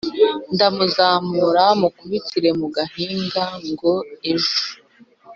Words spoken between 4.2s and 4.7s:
ejo